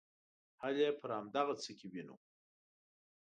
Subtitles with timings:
[0.61, 2.15] حل یې پر همدغه څه کې وینو.